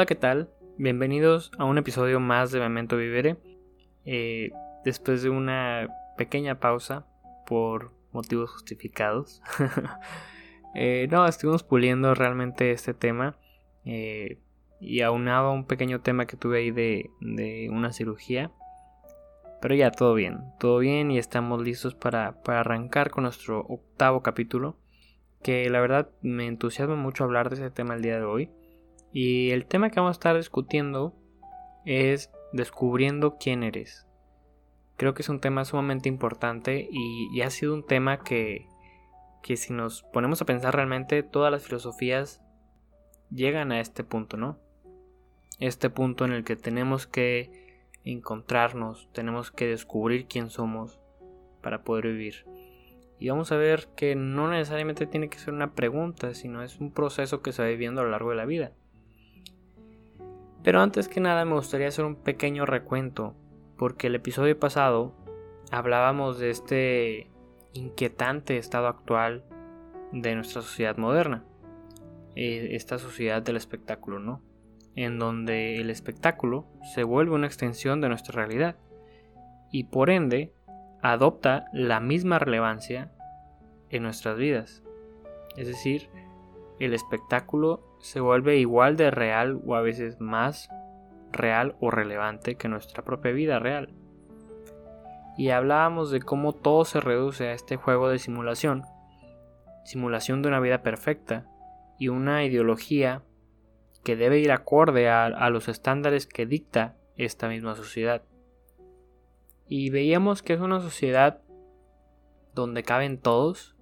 [0.00, 0.48] Hola, ¿qué tal?
[0.78, 3.36] Bienvenidos a un episodio más de Memento Vivere.
[4.06, 4.50] Eh,
[4.82, 7.04] después de una pequeña pausa
[7.46, 9.42] por motivos justificados.
[10.74, 13.36] Eh, no, estuvimos puliendo realmente este tema.
[13.84, 14.38] Eh,
[14.80, 18.52] y aunaba un pequeño tema que tuve ahí de, de, una cirugía.
[19.60, 24.22] Pero ya todo bien, todo bien y estamos listos para, para arrancar con nuestro octavo
[24.22, 24.78] capítulo.
[25.42, 28.50] Que la verdad me entusiasma mucho hablar de ese tema el día de hoy.
[29.12, 31.14] Y el tema que vamos a estar discutiendo
[31.84, 34.06] es descubriendo quién eres.
[34.96, 38.66] Creo que es un tema sumamente importante y, ha sido un tema que,
[39.42, 42.42] que si nos ponemos a pensar realmente todas las filosofías
[43.30, 44.58] llegan a este punto, ¿no?
[45.58, 51.00] Este punto en el que tenemos que encontrarnos, tenemos que descubrir quién somos
[51.62, 52.46] para poder vivir.
[53.18, 56.90] Y vamos a ver que no necesariamente tiene que ser una pregunta, sino es un
[56.90, 58.72] proceso que se va viviendo a lo largo de la vida.
[60.62, 63.34] Pero antes que nada me gustaría hacer un pequeño recuento,
[63.78, 65.14] porque el episodio pasado
[65.70, 67.30] hablábamos de este
[67.72, 69.44] inquietante estado actual
[70.12, 71.44] de nuestra sociedad moderna,
[72.36, 74.42] eh, esta sociedad del espectáculo, ¿no?
[74.96, 78.76] En donde el espectáculo se vuelve una extensión de nuestra realidad
[79.70, 80.52] y por ende
[81.00, 83.12] adopta la misma relevancia
[83.88, 84.82] en nuestras vidas.
[85.56, 86.08] Es decir,
[86.78, 90.68] el espectáculo se vuelve igual de real o a veces más
[91.32, 93.94] real o relevante que nuestra propia vida real.
[95.36, 98.82] Y hablábamos de cómo todo se reduce a este juego de simulación,
[99.84, 101.46] simulación de una vida perfecta
[101.98, 103.22] y una ideología
[104.02, 108.22] que debe ir acorde a, los estándares que dicta esta misma sociedad.
[109.68, 111.42] Y veíamos que es una sociedad
[112.54, 113.76] donde caben todos,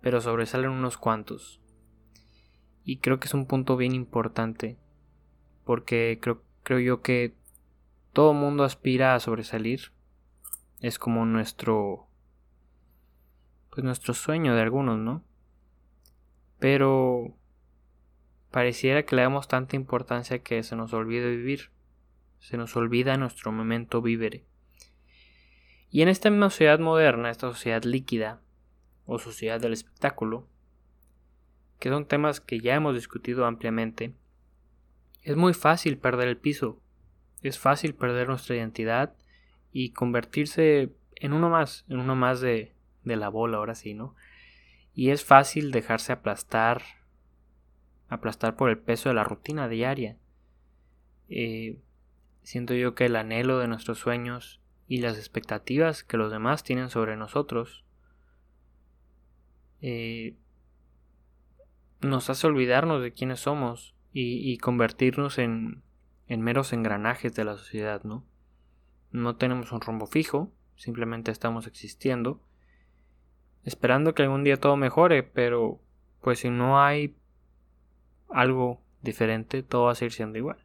[0.00, 1.60] pero sobresalen unos cuantos.
[2.86, 4.78] Y creo que es un punto bien importante.
[5.64, 7.34] Porque creo, creo yo que
[8.12, 9.92] todo mundo aspira a sobresalir.
[10.80, 12.06] Es como nuestro.
[13.70, 15.24] Pues nuestro sueño de algunos, ¿no?
[16.60, 17.36] Pero.
[18.52, 21.72] Pareciera que le damos tanta importancia que se nos olvida vivir.
[22.38, 24.46] Se nos olvida nuestro momento vivere.
[25.90, 28.40] Y en esta misma sociedad moderna, esta sociedad líquida,
[29.06, 30.48] o sociedad del espectáculo,
[31.78, 34.12] que son temas que ya hemos discutido ampliamente,
[35.22, 36.80] es muy fácil perder el piso,
[37.42, 39.14] es fácil perder nuestra identidad
[39.72, 42.72] y convertirse en uno más, en uno más de,
[43.04, 44.14] de la bola, ahora sí, ¿no?
[44.94, 46.82] Y es fácil dejarse aplastar,
[48.08, 50.16] aplastar por el peso de la rutina diaria.
[51.28, 51.78] Eh,
[52.42, 56.88] siento yo que el anhelo de nuestros sueños y las expectativas que los demás tienen
[56.88, 57.84] sobre nosotros
[59.82, 60.36] eh,
[62.00, 65.82] nos hace olvidarnos de quiénes somos y, convertirnos en,
[66.26, 68.24] en meros engranajes de la sociedad, ¿no?
[69.10, 72.40] No tenemos un rumbo fijo, simplemente estamos existiendo,
[73.64, 75.80] esperando que algún día todo mejore, pero
[76.22, 77.14] pues si no hay
[78.30, 80.58] algo diferente, todo va a seguir siendo igual.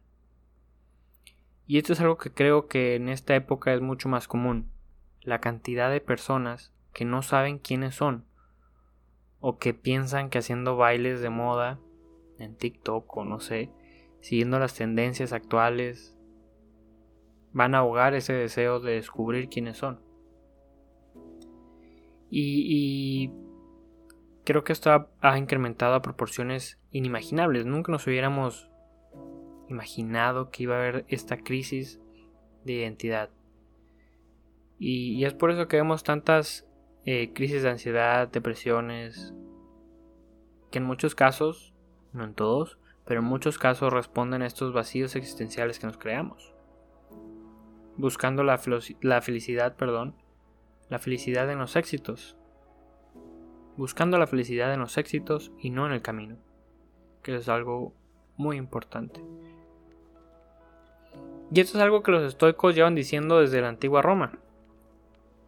[1.66, 4.70] Y esto es algo que creo que en esta época es mucho más común,
[5.20, 8.24] la cantidad de personas que no saben quiénes son
[9.42, 11.80] o que piensan que haciendo bailes de moda
[12.38, 13.70] en TikTok o no sé,
[14.20, 16.16] siguiendo las tendencias actuales,
[17.52, 20.00] van a ahogar ese deseo de descubrir quiénes son.
[22.30, 23.30] Y,
[24.44, 27.66] creo que esto ha, incrementado a proporciones inimaginables.
[27.66, 28.70] Nunca nos hubiéramos
[29.68, 32.00] imaginado que iba a haber esta crisis
[32.64, 33.30] de identidad.
[34.78, 36.66] y es por eso que vemos tantas
[37.04, 39.34] eh, crisis de ansiedad, depresiones,
[40.70, 41.74] que en muchos casos,
[42.12, 46.54] no en todos, pero en muchos casos responden a estos vacíos existenciales que nos creamos.
[47.96, 48.60] Buscando la,
[49.00, 50.14] la felicidad, perdón,
[50.88, 52.36] la felicidad en los éxitos.
[53.76, 56.36] Buscando la felicidad en los éxitos y no en el camino,
[57.22, 57.94] que es algo
[58.36, 59.22] muy importante.
[61.54, 64.38] Y esto es algo que los estoicos llevan diciendo desde la antigua Roma.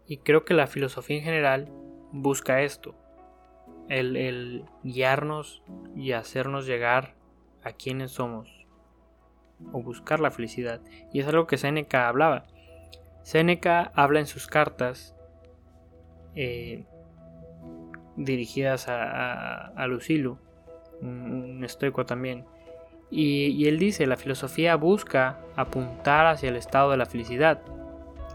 [0.07, 1.69] Y creo que la filosofía en general
[2.13, 2.95] busca esto,
[3.89, 5.63] el, guiarnos
[5.97, 7.15] y hacernos llegar
[7.63, 8.67] a quienes somos,
[9.73, 10.81] o buscar la felicidad.
[11.13, 12.45] Y es algo que Séneca hablaba.
[13.23, 15.17] Séneca habla en sus cartas
[16.35, 16.85] eh,
[18.17, 20.39] dirigidas a, a, Lucilo,
[21.01, 22.45] un, estoico también.
[23.11, 27.63] Y, y él dice, la filosofía busca apuntar hacia el estado de la felicidad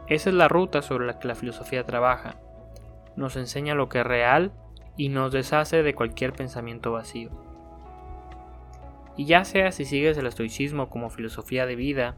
[0.10, 2.36] esa es la ruta sobre la que la filosofía trabaja.
[3.16, 4.52] Nos enseña lo que es real
[4.98, 7.30] y nos deshace de cualquier pensamiento vacío.
[9.16, 12.16] Y ya sea si sigues el estoicismo como filosofía de vida,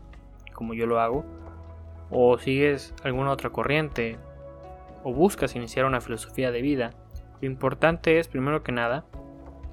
[0.54, 1.26] como yo lo hago,
[2.10, 4.18] o sigues alguna otra corriente,
[5.04, 6.92] o buscas iniciar una filosofía de vida,
[7.42, 9.04] lo importante es, primero que nada,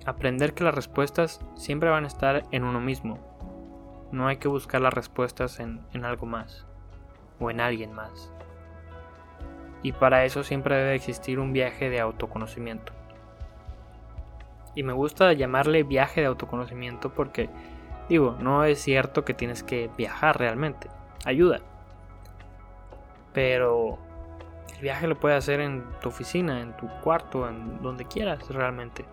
[0.06, 3.18] aprender que las respuestas siempre van a estar en uno mismo.
[4.10, 6.67] No hay que buscar las respuestas en, en algo más
[7.40, 8.32] o en alguien más.
[9.82, 12.92] Y para eso siempre debe existir un viaje de autoconocimiento.
[14.74, 17.48] Y me gusta llamarle viaje de autoconocimiento porque,
[18.08, 20.88] digo, no es cierto que tienes que viajar realmente.
[21.24, 21.60] Ayuda.
[23.32, 23.98] Pero
[24.74, 29.04] el viaje lo puedes hacer en tu oficina, en tu cuarto, en donde quieras realmente.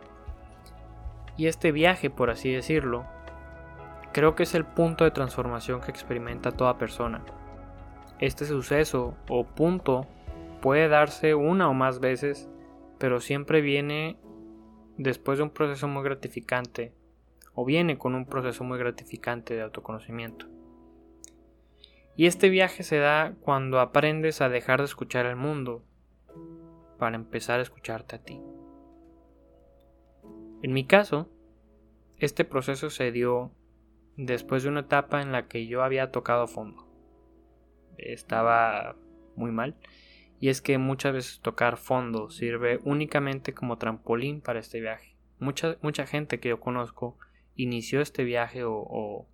[1.38, 3.06] Y este viaje, por así decirlo,
[4.14, 7.22] creo que es el punto de transformación que experimenta toda persona.
[8.20, 10.08] Este suceso o punto
[10.62, 12.50] puede darse una o más veces,
[12.98, 14.18] pero siempre viene
[14.98, 16.94] después de un proceso muy gratificante
[17.54, 20.48] o viene con un proceso muy gratificante de autoconocimiento.
[22.16, 25.84] Y este viaje se da cuando aprendes a dejar de escuchar al mundo
[26.98, 28.42] para empezar a escucharte a ti.
[30.62, 31.30] En mi caso,
[32.18, 33.52] este proceso se dio
[34.16, 36.85] después de una etapa en la que yo había tocado fondo.
[37.98, 38.96] Estaba
[39.36, 39.76] muy mal
[40.40, 45.16] y es que muchas veces tocar fondo sirve únicamente como trampolín para este viaje.
[45.40, 47.18] Mucha, mucha gente que yo conozco
[47.56, 49.28] inició este viaje o,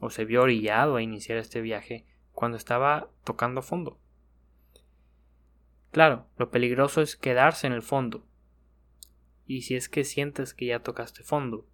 [0.00, 3.98] o se vio orillado a iniciar este viaje cuando estaba tocando fondo.
[5.90, 8.24] Claro, lo peligroso es quedarse en el fondo.
[9.46, 11.66] Y si es que sientes que ya tocaste fondo.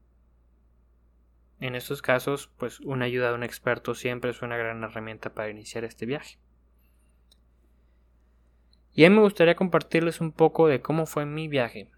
[1.60, 5.50] En estos casos, pues una ayuda de un experto siempre es una gran herramienta para
[5.50, 6.38] iniciar este viaje.
[8.92, 11.90] Y a mí me gustaría compartirles un poco de cómo fue mi viaje.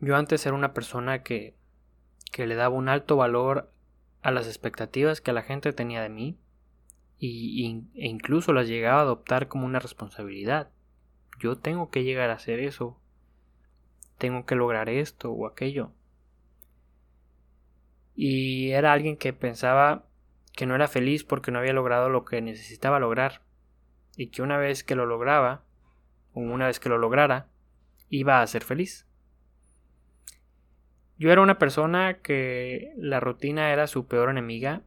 [0.00, 1.56] Yo antes era una persona que,
[2.32, 3.72] que le daba un alto valor
[4.22, 6.38] a las expectativas que la gente tenía de mí
[7.18, 10.70] y, e incluso las llegaba a adoptar como una responsabilidad.
[11.40, 13.00] Yo tengo que llegar a hacer eso,
[14.18, 15.92] tengo que lograr esto o aquello.
[18.20, 20.04] Y era alguien que pensaba
[20.52, 23.42] que no era feliz porque no había logrado lo que necesitaba lograr
[24.16, 25.62] y que una vez que lo lograba,
[26.32, 27.46] o una vez que lo lograra,
[28.10, 29.06] iba a ser feliz.
[31.16, 34.82] Yo era una persona que la rutina era su peor enemiga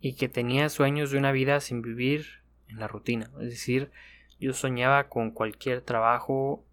[0.00, 3.30] y que tenía sueños de una vida sin vivir en la rutina.
[3.40, 3.92] Es decir,
[4.40, 6.64] yo soñaba con cualquier trabajo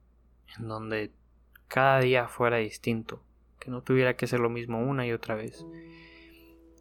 [0.58, 1.12] en donde
[1.68, 3.22] cada día fuera distinto,
[3.66, 5.66] que no tuviera que ser lo mismo una y otra vez.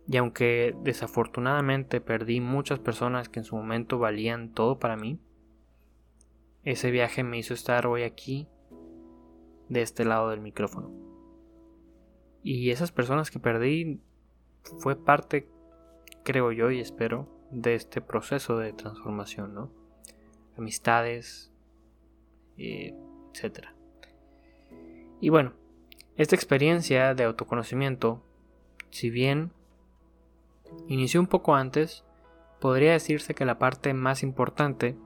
[0.07, 5.19] Y aunque desafortunadamente perdí muchas personas que en su momento valían todo para mí,
[6.63, 8.47] ese viaje me hizo estar hoy aquí,
[9.71, 10.93] de este lado del micrófono.
[12.43, 14.03] Y esas personas que perdí
[14.79, 15.49] fue parte
[16.23, 19.71] creo yo y espero, de este proceso de transformación, ¿no?
[20.59, 21.51] Amistades,
[22.59, 22.95] eh,
[23.33, 23.69] etc.
[25.21, 25.55] Y bueno,
[26.17, 28.23] esta experiencia de autoconocimiento,
[28.91, 29.51] si bien
[30.89, 32.05] inició un poco antes,
[32.61, 34.97] podría decirse que la parte más importante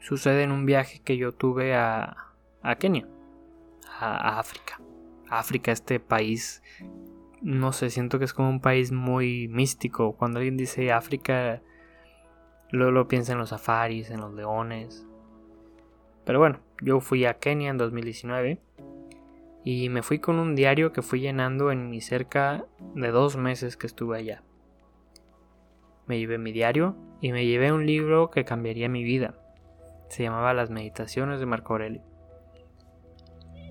[0.00, 2.34] sucede en un viaje que yo tuve a,
[2.78, 3.06] Kenia,
[3.98, 4.80] a, a África.
[5.28, 6.62] África, este país
[7.42, 10.12] no sé, siento que es como un país muy místico.
[10.12, 11.60] Cuando alguien dice África,
[12.70, 15.06] luego lo piensa en los safaris, en los leones.
[16.24, 18.60] Pero bueno, yo fui a Kenia en 2019
[19.64, 22.64] y me fui con un diario que fui llenando en mi cerca
[22.94, 24.42] de dos meses que estuve allá.
[26.06, 29.34] Me llevé mi diario y me llevé un libro que cambiaría mi vida.
[30.08, 32.02] Se llamaba Las Meditaciones de Marco Aurelio.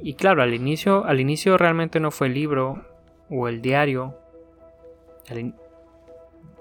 [0.02, 2.86] Y claro, al inicio, al inicio realmente no fue el libro
[3.30, 4.18] o el diario,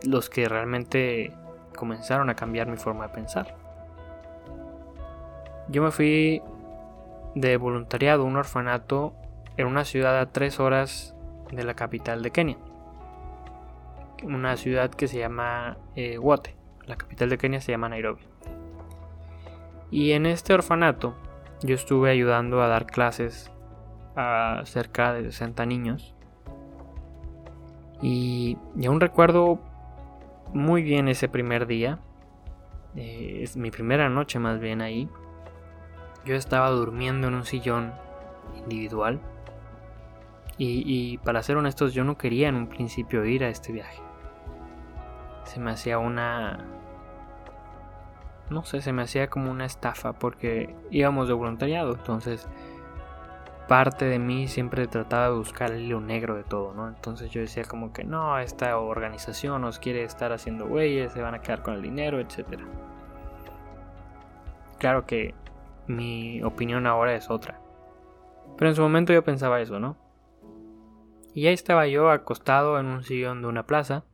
[0.02, 1.32] los que realmente
[1.76, 3.56] comenzaron a cambiar mi forma de pensar.
[5.68, 6.42] Yo me fui
[7.34, 9.14] de voluntariado a un orfanato
[9.60, 11.14] en una ciudad a tres horas
[11.50, 12.58] de la capital de Kenia.
[14.22, 16.56] Una ciudad que se llama eh, Wote.
[16.86, 18.22] La capital de Kenia se llama Nairobi.
[19.90, 21.14] Y en este orfanato
[21.62, 23.50] yo estuve ayudando a dar clases
[24.16, 26.14] a cerca de 60 niños
[28.02, 29.60] y, aún recuerdo
[30.52, 31.98] muy bien ese primer día.
[32.96, 35.08] Eh, es mi primera noche más bien ahí.
[36.24, 37.92] Yo estaba durmiendo en un sillón
[38.56, 39.20] individual.
[40.62, 44.02] Y, para ser honestos, yo no quería en un principio ir a este viaje.
[45.44, 46.66] Se me hacía una...
[48.50, 51.94] No sé, se me hacía como una estafa porque íbamos de voluntariado.
[51.94, 52.46] Entonces
[53.68, 56.88] parte de mí siempre trataba de buscar el hilo negro de todo, ¿no?
[56.88, 61.36] Entonces yo decía como que no, esta organización nos quiere estar haciendo güeyes, se van
[61.36, 62.60] a quedar con el dinero, etc.
[64.78, 65.34] Claro que
[65.86, 67.60] mi opinión ahora es otra.
[68.58, 70.09] Pero en su momento yo pensaba eso, ¿no?
[71.40, 74.04] Y ahí estaba yo acostado en un sillón de una plaza,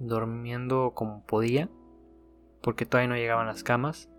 [0.00, 1.70] durmiendo como podía,
[2.62, 4.10] porque todavía no llegaban las camas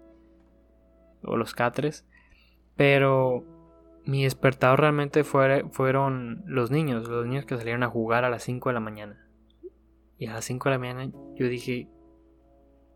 [1.22, 2.08] o los catres,
[2.78, 3.44] pero
[4.06, 8.70] mi despertador realmente fueron los niños, los niños que salieron a jugar a las 5
[8.70, 9.28] de la mañana.
[10.18, 11.90] Y a las 5 de la mañana yo dije,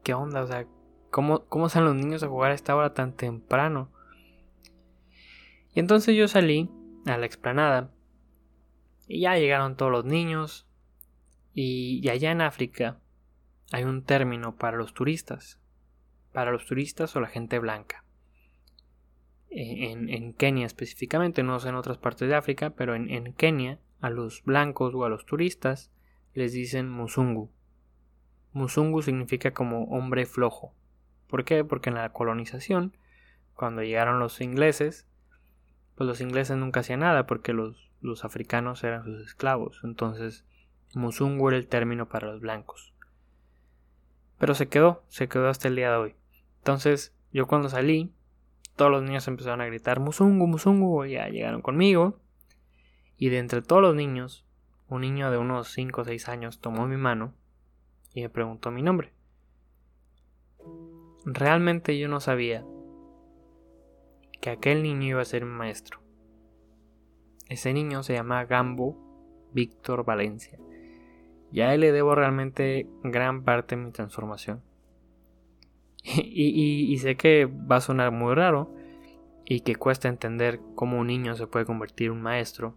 [0.03, 0.41] ¿qué onda?
[0.41, 0.68] O sea,
[1.10, 3.89] ¿cómo, ¿cómo salen los niños a jugar a esta hora tan temprano?
[5.74, 6.70] Y entonces yo salí
[7.08, 7.91] a la explanada
[9.12, 10.65] y ya llegaron todos los niños.
[11.53, 13.01] Y, allá en África
[13.74, 15.60] hay un término para los turistas.
[16.32, 18.06] Para los turistas o la gente blanca.
[19.50, 23.80] E, en, Kenia específicamente, no sé en otras partes de África, pero en, en Kenia
[24.00, 25.91] a los blancos o a los turistas
[26.34, 27.51] les dicen musungu.
[28.53, 30.74] Musungu significa como hombre flojo.
[31.27, 31.65] ¿Por qué?
[31.65, 32.96] Porque en la colonización,
[33.56, 35.06] cuando llegaron los ingleses,
[35.96, 39.81] pues los ingleses nunca hacían nada porque los, los africanos eran sus esclavos.
[39.84, 40.46] Entonces,
[40.93, 42.93] Musungu era el término para los blancos.
[44.38, 46.15] Pero se quedó, se quedó hasta el día de hoy.
[46.58, 48.13] Entonces, yo cuando salí,
[48.75, 52.20] todos los niños empezaron a gritar Musungu, Musungu, ya llegaron conmigo.
[53.17, 54.46] Y de entre todos los niños,
[54.89, 57.34] un niño de unos 5 o 6 años tomó mi mano
[58.13, 59.13] y me preguntó mi nombre.
[61.24, 62.65] Realmente yo no sabía
[64.41, 66.01] que aquel niño iba a ser mi maestro.
[67.51, 68.96] Ese niño se llama Gambo
[69.51, 70.58] Víctor Valencia.
[71.51, 74.62] Y a él le debo realmente gran parte de mi transformación.
[76.01, 78.74] y, sé que va a sonar muy raro
[79.43, 82.74] y que cuesta entender cómo un niño se puede convertir en un maestro.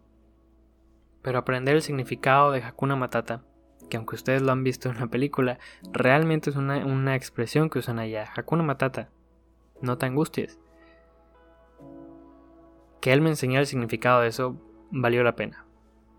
[1.22, 3.44] Pero aprender el significado de Hakuna Matata,
[3.88, 5.60] que aunque ustedes lo han visto en la película,
[5.92, 8.28] realmente es una, una expresión que usan allá.
[8.34, 9.08] Hakuna Matata,
[9.80, 10.58] no te angusties
[13.04, 14.56] que él me enseñara el significado de eso
[14.90, 15.66] valió la pena.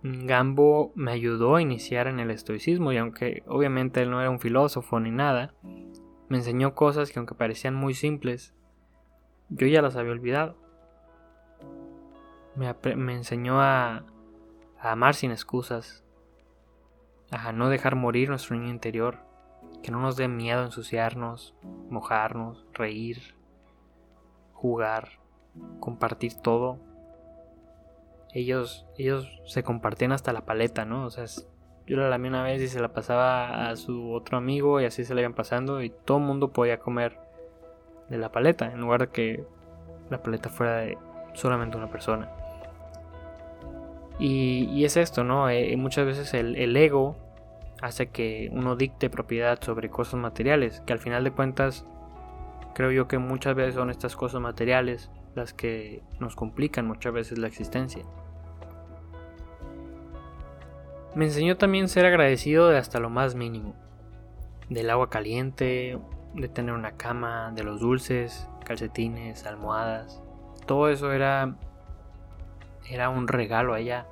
[0.03, 4.39] Gambo me ayudó a iniciar en el estoicismo y aunque obviamente él no era un
[4.39, 5.53] filósofo ni nada,
[6.29, 8.53] me enseñó cosas que aunque parecían muy simples,
[9.49, 10.57] yo ya las había olvidado.
[12.55, 14.05] Me, enseñó a,
[14.79, 16.03] a amar sin excusas,
[17.31, 19.19] a no dejar morir nuestro niño interior,
[19.81, 21.55] que no nos dé miedo ensuciarnos,
[21.89, 23.35] mojarnos, reír,
[24.53, 25.25] jugar
[25.79, 26.79] compartir todo.
[28.35, 31.05] Ellos, ellos se compartían hasta la paleta, ¿no?
[31.05, 31.23] O sea,
[31.87, 35.05] yo la lamé una vez y se la pasaba a su otro amigo y así
[35.05, 37.17] se la iban pasando y todo el mundo podía comer
[38.09, 39.43] de la paleta en lugar de que
[40.09, 40.97] la paleta fuera de
[41.33, 42.29] solamente una persona.
[44.19, 45.49] Y, es esto, ¿no?
[45.49, 47.15] Eh, muchas veces el, ego
[47.81, 51.85] hace que uno dicte propiedad sobre cosas materiales, que al final de cuentas
[52.73, 57.37] creo yo que muchas veces son estas cosas materiales las que nos complican muchas veces
[57.37, 58.03] la existencia.
[61.15, 63.73] Me enseñó también ser agradecido de hasta lo más mínimo.
[64.69, 65.97] Del agua caliente,
[66.33, 70.21] de tener una cama, de los dulces, calcetines, almohadas.
[70.65, 71.55] Todo eso era
[72.89, 74.05] era un regalo allá.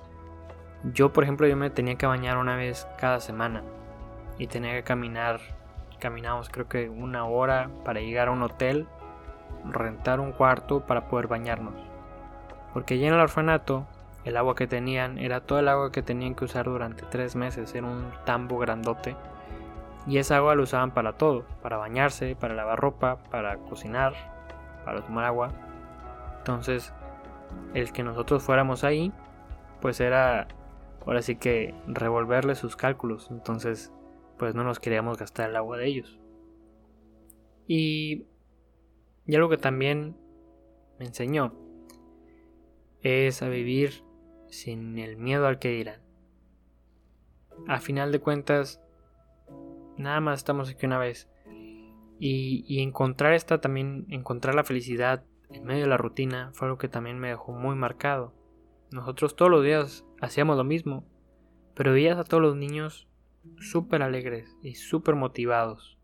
[0.94, 3.64] Yo, por ejemplo, yo me tenía que bañar una vez cada semana
[4.38, 5.40] y tenía que caminar,
[6.00, 8.88] caminamos creo que una hora para llegar a un hotel
[9.66, 11.76] rentar un cuarto para poder bañarnos.
[12.74, 13.86] Porque allí en el orfanato
[14.26, 17.76] el agua que tenían era todo el agua que tenían que usar durante tres meses
[17.76, 19.16] en un tambo grandote.
[20.06, 24.14] Y esa agua la usaban para todo, para bañarse, para lavar ropa, para cocinar,
[24.84, 25.52] para tomar agua.
[26.40, 26.94] Entonces,
[27.74, 29.14] el que nosotros fuéramos ahí,
[29.82, 30.48] pues era
[31.06, 33.30] ahora sí que revolverle sus cálculos.
[33.32, 33.94] Entonces,
[34.38, 36.20] pues no nos queríamos gastar el agua de ellos.
[37.66, 38.28] Y
[39.26, 40.18] y algo que también
[41.00, 41.54] me enseñó
[43.02, 44.04] es a vivir
[44.54, 46.02] sin el miedo al que dirán.
[47.68, 48.82] A final de cuentas,
[49.98, 51.30] nada más estamos aquí una vez.
[52.20, 56.88] Y, encontrar esta también, encontrar la felicidad en medio de la rutina fue algo que
[56.88, 58.34] también me dejó muy marcado.
[58.92, 61.06] Nosotros todos los días hacíamos lo mismo,
[61.76, 63.10] pero veías a todos los niños
[63.60, 65.98] súper alegres y súper motivados.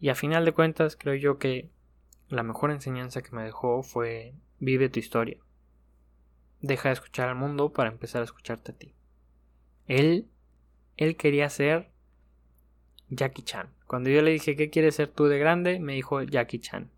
[0.00, 1.70] Y a final de cuentas creo yo que
[2.28, 5.38] la mejor enseñanza que me dejó fue vive tu historia.
[6.60, 8.94] Deja de escuchar al mundo para empezar a escucharte a ti.
[9.86, 10.28] Él,
[10.96, 11.90] él quería ser
[13.10, 13.72] Jackie Chan.
[13.86, 15.80] Cuando yo le dije, ¿qué quieres ser tú de grande?
[15.80, 16.90] Me dijo Jackie Chan.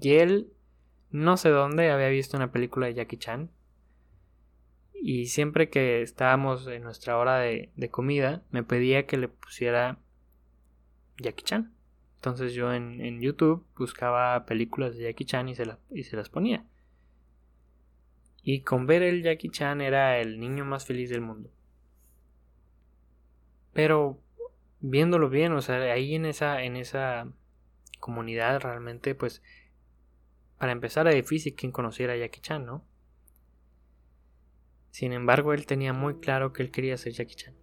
[0.00, 0.52] Y él
[1.10, 3.50] no sé dónde había visto una película de Jackie Chan.
[4.94, 9.98] Y siempre que estábamos en nuestra hora de, comida, me pedía que le pusiera
[11.18, 11.74] Jackie Chan.
[12.16, 16.64] Entonces yo en, YouTube buscaba películas de Jackie Chan y se, y se las ponía.
[18.42, 21.50] Y con ver el Jackie Chan era el niño más feliz del mundo.
[23.72, 24.20] Pero
[24.80, 27.32] viéndolo bien, o sea, ahí en esa, en esa
[28.00, 29.42] comunidad realmente, pues,
[30.58, 32.84] para empezar era difícil quien conociera a Jackie Chan, ¿no?
[34.90, 37.54] Sin embargo, él tenía muy claro que él quería ser Jackie Chan.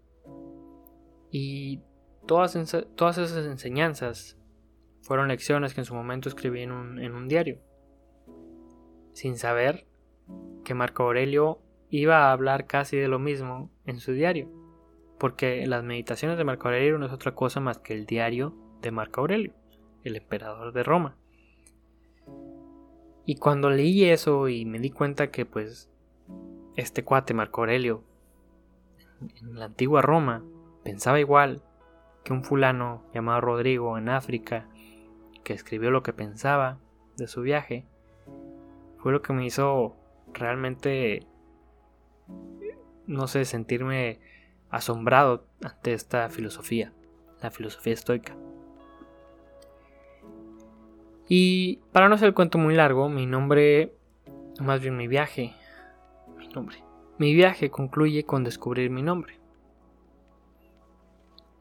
[1.30, 1.82] Y
[2.26, 2.58] todas,
[2.96, 4.38] todas esas enseñanzas
[5.02, 7.62] fueron lecciones que en su momento escribí en un, en un diario,
[9.14, 9.88] sin saber
[10.64, 11.60] que Marco Aurelio
[11.90, 14.50] iba a hablar casi de lo mismo en su diario,
[15.18, 18.92] porque las meditaciones de Marco Aurelio no es otra cosa más que el diario de
[18.92, 19.54] Marco Aurelio,
[20.04, 21.18] el emperador de Roma.
[23.26, 25.90] Y cuando leí eso y me di cuenta que pues
[26.76, 28.04] este cuate Marco Aurelio
[29.42, 30.44] en la antigua Roma
[30.84, 31.62] pensaba igual
[32.24, 34.68] que un fulano llamado Rodrigo en África
[35.44, 36.80] que escribió lo que pensaba
[37.18, 37.86] de su viaje,
[38.98, 39.96] fue lo que me hizo
[40.34, 41.26] realmente,
[43.08, 44.20] no sé, sentirme
[44.70, 46.94] asombrado ante esta filosofía,
[47.42, 48.36] la filosofía estoica.
[51.28, 53.94] Y para no hacer el cuento muy largo, mi nombre,
[54.60, 55.54] más bien mi viaje,
[56.38, 56.84] mi nombre,
[57.18, 59.40] mi viaje concluye con descubrir mi nombre.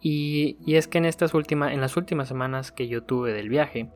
[0.00, 3.90] Y, es que en estas últimas, en las últimas semanas que yo tuve del viaje,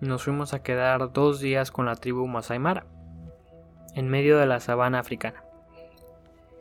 [0.00, 2.86] nos fuimos a quedar dos días con la tribu Masai Mara
[3.94, 5.42] en medio de la sabana africana.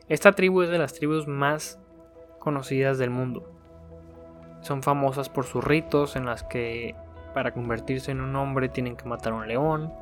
[0.09, 1.79] Esta tribu es de las tribus más
[2.39, 3.49] conocidas del mundo.
[4.61, 6.95] Son famosas por sus ritos en las que
[7.33, 9.93] para convertirse en un hombre tienen que matar a un león,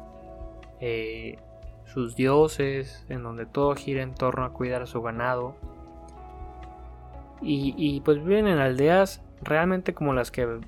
[0.80, 1.38] eh,
[1.86, 5.56] sus dioses, en donde todo gira en torno a cuidar a su ganado.
[7.42, 10.60] Y, y pues viven en aldeas realmente como las que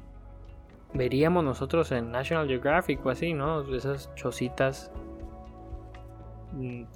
[0.94, 3.74] veríamos nosotros en National Geographic o así, ¿no?
[3.74, 4.92] Esas chocitas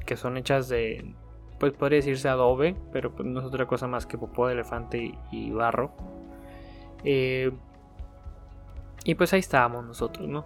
[0.05, 1.13] que son hechas de,
[1.59, 5.17] pues podría decirse adobe, pero pues no es otra cosa más que popó de elefante
[5.31, 5.91] y, barro.
[7.03, 7.51] Eh,
[9.03, 10.45] y pues ahí estábamos nosotros, ¿no?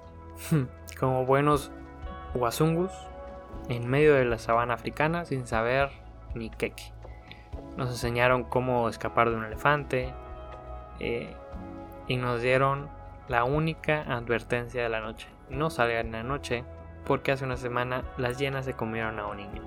[0.99, 1.71] Como buenos
[2.33, 2.91] guasungus
[3.69, 5.89] en medio de la sabana africana sin saber
[6.33, 6.73] ni qué.
[7.77, 10.13] Nos enseñaron cómo escapar de un elefante
[10.99, 11.33] eh,
[12.07, 12.89] y nos dieron
[13.27, 15.27] la única advertencia de la noche.
[15.49, 16.63] No salgan en la noche
[17.05, 19.61] porque hace una semana las hienas se comieron a un niño.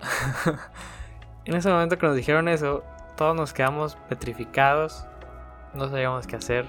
[1.44, 2.82] en ese momento que nos dijeron eso,
[3.16, 5.06] todos nos quedamos petrificados,
[5.74, 6.66] no sabíamos qué hacer.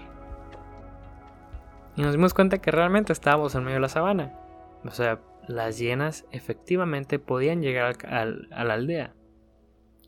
[1.96, 4.34] Y nos dimos cuenta que realmente estábamos en medio de la sabana.
[4.84, 9.13] O sea, las hienas efectivamente podían llegar a la aldea.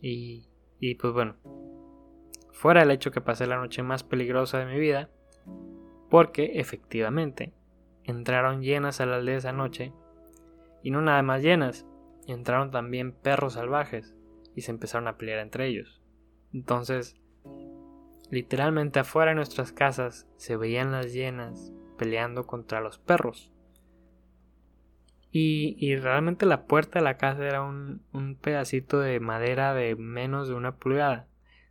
[0.01, 0.47] Y,
[0.79, 1.35] y pues bueno,
[2.51, 5.09] fuera el hecho que pasé la noche más peligrosa de mi vida,
[6.09, 7.53] porque efectivamente
[8.07, 9.93] entraron llenas a la aldea esa noche,
[10.81, 11.85] y no nada más llenas,
[12.25, 14.15] entraron también perros salvajes
[14.55, 16.01] y se empezaron a pelear entre ellos.
[16.53, 17.15] Entonces,
[18.31, 23.51] literalmente afuera de nuestras casas se veían las llenas peleando contra los perros.
[25.29, 29.95] Y, y realmente la puerta de la casa era un, un pedacito de madera de
[29.95, 31.27] menos de una pulgada.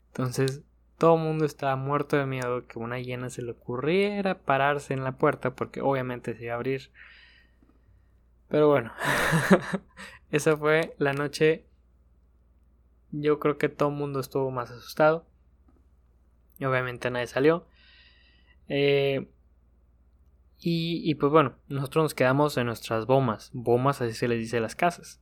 [0.09, 0.63] Entonces
[0.99, 5.05] todo el mundo estaba muerto de miedo que una hiena se le ocurriera pararse en
[5.05, 6.91] la puerta porque obviamente se iba a abrir.
[8.49, 8.93] Pero bueno,
[10.31, 11.67] esa fue la noche.
[13.11, 15.27] Yo creo que todo el mundo estuvo más asustado.
[16.59, 17.67] Y obviamente nadie salió.
[18.69, 19.29] Eh,
[20.59, 23.51] y, y, pues bueno, nosotros nos quedamos en nuestras bomas.
[23.53, 25.21] Bomas, así se les dice a las casas.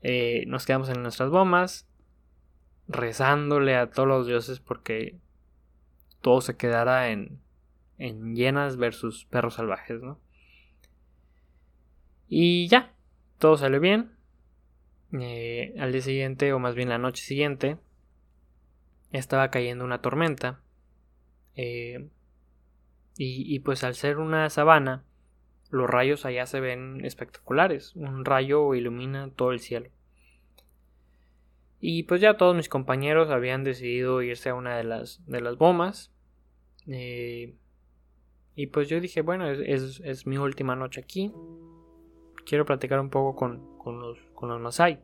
[0.00, 1.85] Eh, nos quedamos en nuestras bomas
[2.88, 5.16] rezándole a todos los dioses porque
[6.20, 7.40] todo se quedara en,
[7.98, 10.18] en llenas versus perros salvajes, ¿no?
[12.28, 12.92] Y ya,
[13.38, 14.12] todo salió bien.
[15.12, 17.78] Eh, al día siguiente, o más bien la noche siguiente,
[19.12, 20.60] estaba cayendo una tormenta.
[21.54, 22.08] Eh,
[23.16, 25.04] y, y, pues al ser una sabana,
[25.70, 27.94] los rayos allá se ven espectaculares.
[27.96, 29.90] Un rayo ilumina todo el cielo.
[31.80, 35.56] Y pues ya todos mis compañeros habían decidido irse a una de las, de las
[35.56, 36.12] bombas.
[36.86, 37.54] Eh,
[38.54, 41.32] y pues yo dije, bueno, es, mi última noche aquí.
[42.46, 45.00] Quiero platicar un poco con, con los, con los Masai.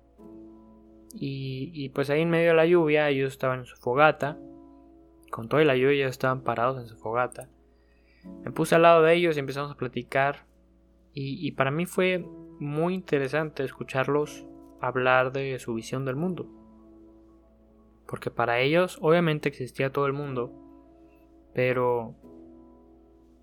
[1.14, 4.38] Y, y, pues ahí en medio de la lluvia ellos estaban en su fogata.
[5.30, 7.50] Con toda la lluvia ellos estaban parados en su fogata.
[8.44, 10.46] Me puse al lado de ellos y empezamos a platicar.
[11.14, 12.24] Y, para mí fue
[12.58, 14.46] muy interesante escucharlos
[14.80, 16.61] hablar de su visión del mundo.
[18.12, 20.52] Porque para ellos obviamente existía todo el mundo,
[21.54, 22.14] pero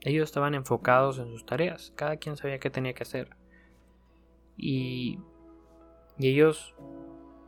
[0.01, 3.35] ellos estaban enfocados en sus tareas, cada quien sabía qué tenía que hacer.
[4.55, 5.17] Y,
[6.19, 6.75] y ellos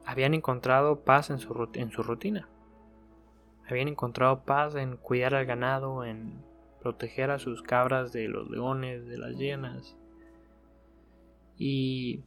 [0.04, 2.50] habían encontrado paz en su, en su rutina.
[3.70, 6.44] Habían encontrado paz en cuidar al ganado, en
[6.82, 9.96] proteger a sus cabras de los leones, de las hienas.
[11.56, 12.24] Y,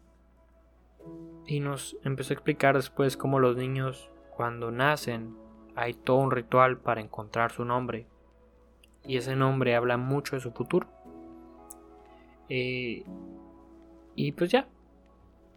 [1.48, 5.36] y nos empezó a explicar después cómo los niños cuando nacen
[5.76, 8.06] hay todo un ritual para encontrar su nombre.
[9.04, 10.88] Y ese nombre habla mucho de su futuro.
[12.48, 13.04] Eh,
[14.14, 14.68] y pues ya,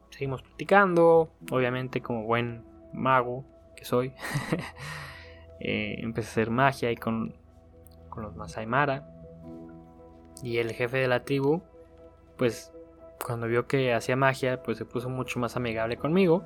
[0.09, 4.13] seguimos platicando, obviamente como buen mago que soy.
[5.59, 7.35] eh, empecé a hacer magia y con,
[8.09, 9.07] con los Masai Mara.
[10.43, 11.61] Y el jefe de la tribu,
[12.37, 12.73] pues
[13.25, 16.43] cuando vio que hacía magia, pues se puso mucho más amigable conmigo.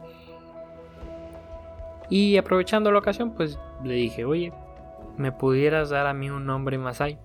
[2.12, 4.52] Y aprovechando la ocasión, pues le dije, oye,
[5.18, 7.18] ¿me pudieras dar a mí un nombre Masai?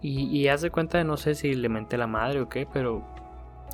[0.00, 3.02] Y, y haz de cuenta, no sé si le menté la madre o qué, pero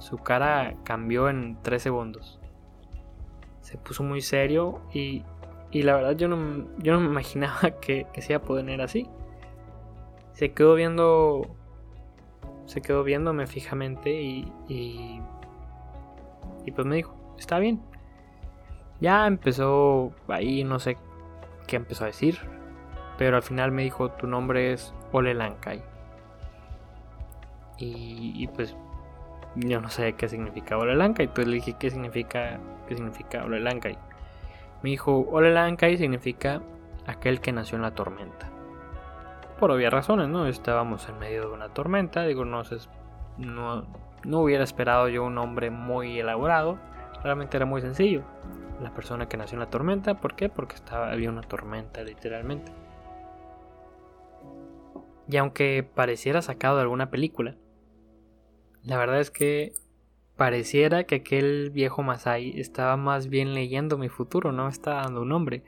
[0.01, 2.41] su cara cambió en tres segundos.
[3.61, 5.23] Se puso muy serio y,
[5.71, 9.07] y la verdad yo no, yo no me imaginaba que, que se iba a así.
[10.33, 11.43] Se quedó viendo.
[12.65, 15.21] Se quedó viéndome fijamente y, y.
[16.65, 17.92] Y pues me dijo: Está bien.
[19.03, 20.97] Ya empezó ahí, no sé
[21.67, 22.39] qué empezó a decir.
[23.19, 25.83] Pero al final me dijo: Tu nombre es Ole Lankai.
[27.85, 28.77] Y, pues
[29.57, 31.27] yo no sé qué significa Olelankai.
[31.27, 33.99] Entonces le dije, ¿qué significa, qué significa Olelankai?
[34.83, 36.63] Me dijo, Olelankai significa
[37.07, 38.51] aquel que nació en la tormenta.
[39.59, 40.47] Por obvias razones, ¿no?
[40.47, 42.23] Estábamos en medio de una tormenta.
[42.23, 42.63] Digo, no,
[43.39, 43.85] no,
[44.25, 46.79] no hubiera esperado yo un nombre muy elaborado.
[47.23, 48.25] Realmente era muy sencillo.
[48.81, 50.21] La persona que nació en la tormenta.
[50.21, 50.49] ¿Por qué?
[50.49, 52.73] Porque estaba, había una tormenta, literalmente.
[55.29, 57.57] Y aunque pareciera sacado de alguna película,
[58.83, 59.73] la verdad es que
[60.37, 65.23] pareciera que aquel viejo Masai estaba más bien leyendo mi futuro, no me estaba dando
[65.23, 65.63] un nombre.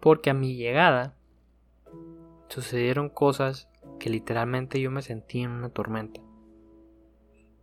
[0.00, 1.14] Porque a mi llegada
[2.48, 6.20] sucedieron cosas que literalmente yo me sentí en una tormenta.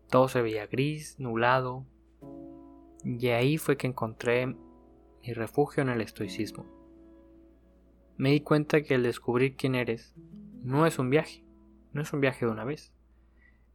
[0.10, 1.86] Todo se veía gris, nublado,
[3.04, 6.66] y ahí fue que encontré mi refugio en el estoicismo.
[8.18, 10.14] Me di cuenta que el descubrir quién eres
[10.62, 11.44] no es un viaje,
[11.94, 12.94] no es un viaje de una vez.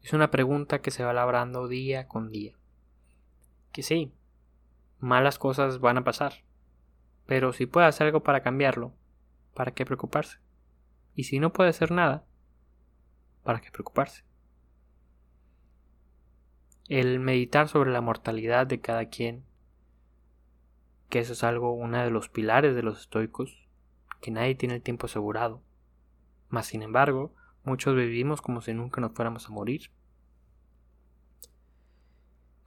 [0.02, 2.56] Es una pregunta que se va labrando día con día.
[3.72, 4.14] Que sí,
[5.00, 6.44] malas cosas van a pasar,
[7.26, 8.94] pero si puede hacer algo para cambiarlo,
[9.54, 10.38] ¿para qué preocuparse?
[11.14, 12.24] Y si no puede hacer nada,
[13.42, 14.22] ¿para qué preocuparse?
[16.88, 19.44] El meditar sobre la mortalidad de cada quien,
[21.08, 23.68] que eso es algo, uno de los pilares de los estoicos,
[24.20, 25.62] que nadie tiene el tiempo asegurado.
[26.48, 27.34] Mas, sin embargo,
[27.66, 29.90] Muchos vivimos como si nunca nos fuéramos a morir.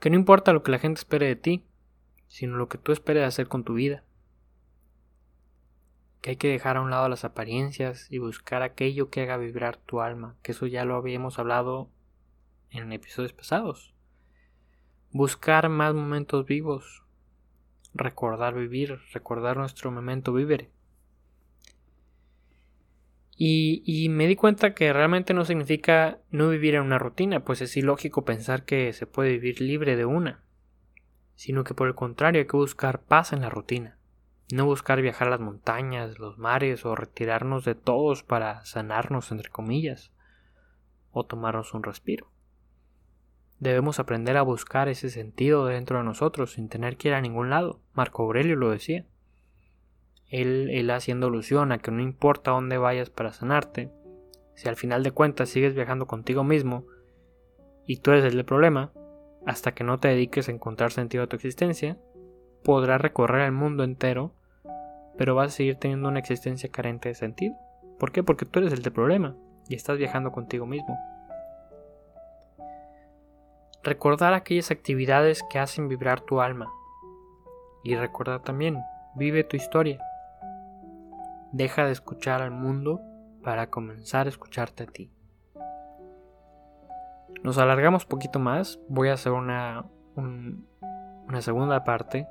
[0.01, 1.65] Que no importa lo que la gente espere de ti,
[2.27, 4.03] sino lo que tú esperes hacer con tu vida.
[6.19, 9.77] Que hay que dejar a un lado las apariencias y buscar aquello que haga vibrar
[9.77, 11.89] tu alma, que eso ya lo habíamos hablado
[12.69, 13.95] en episodios pasados.
[15.11, 17.03] Buscar más momentos vivos,
[17.95, 20.69] recordar vivir, recordar nuestro momento vivere.
[23.41, 27.75] Y, me di cuenta que realmente no significa no vivir en una rutina, pues es
[27.77, 30.43] ilógico pensar que se puede vivir libre de una,
[31.35, 33.97] sino que por el contrario hay que buscar paz en la rutina,
[34.51, 39.49] no buscar viajar a las montañas, los mares o retirarnos de todos para sanarnos entre
[39.49, 40.11] comillas,
[41.11, 42.29] o tomarnos un respiro.
[43.59, 47.49] Debemos aprender a buscar ese sentido dentro de nosotros sin tener que ir a ningún
[47.49, 47.81] lado.
[47.93, 49.05] Marco Aurelio lo decía
[50.29, 53.91] él, haciendo alusión a que no importa dónde vayas para sanarte,
[54.53, 56.85] si al final de cuentas sigues viajando contigo mismo
[57.85, 58.91] y tú eres el problema,
[59.45, 61.97] hasta que no te dediques a encontrar sentido a tu existencia,
[62.63, 64.33] podrás recorrer el mundo entero,
[65.17, 67.55] pero vas a seguir teniendo una existencia carente de sentido.
[67.97, 68.21] ¿Por qué?
[68.21, 69.35] Porque tú eres el del problema
[69.67, 70.97] y estás viajando contigo mismo.
[73.83, 76.71] Recordar aquellas actividades que hacen vibrar tu alma.
[77.83, 78.83] Y recordar también,
[79.15, 79.99] vive tu historia.
[81.53, 82.99] Deja de escuchar al mundo
[83.41, 85.09] para comenzar a escucharte a ti.
[87.41, 88.79] Nos alargamos poquito más.
[88.89, 92.27] Voy a hacer una, una segunda parte.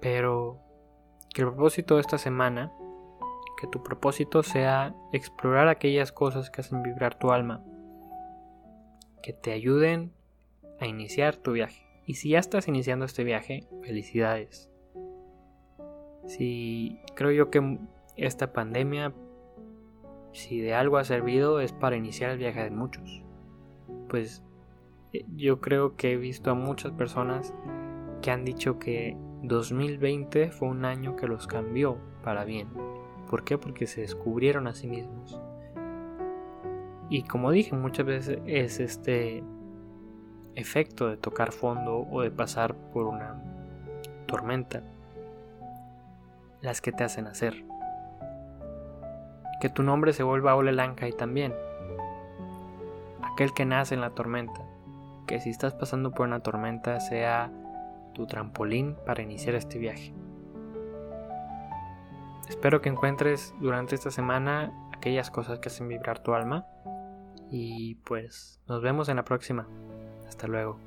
[0.00, 0.60] Pero
[1.34, 2.72] que el propósito de esta semana,
[3.60, 7.60] que tu propósito sea explorar aquellas cosas que hacen vibrar tu alma.
[9.22, 10.12] Que te ayuden
[10.80, 11.86] a iniciar tu viaje.
[12.06, 14.70] Y si ya estás iniciando este viaje, felicidades.
[16.26, 17.78] Si creo yo que
[18.16, 19.14] esta pandemia,
[20.32, 23.22] si de algo ha servido, es para iniciar el viaje de muchos.
[24.08, 24.42] Pues
[25.12, 27.54] eh, yo creo que he visto a muchas personas
[28.22, 32.68] que han dicho que 2020 fue un año que los cambió para bien.
[33.28, 33.58] ¿Por qué?
[33.58, 35.40] Porque se descubrieron a sí mismos.
[37.10, 39.42] Y como dije, muchas veces es este
[40.54, 43.42] efecto de tocar fondo o de pasar por una
[44.26, 44.82] tormenta
[46.60, 47.64] las que te hacen hacer.
[49.60, 51.52] Que tu nombre se vuelva Ole y también.
[53.22, 54.60] Aquel que nace en la tormenta.
[55.26, 57.50] Que si estás pasando por una tormenta sea
[58.14, 60.14] tu trampolín para iniciar este viaje.
[62.48, 66.66] Espero que encuentres durante esta semana aquellas cosas que hacen vibrar tu alma.
[67.50, 69.66] Y pues nos vemos en la próxima.
[70.28, 70.78] Hasta luego.